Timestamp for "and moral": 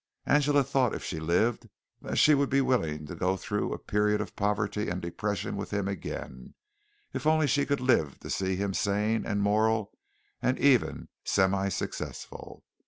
9.27-9.93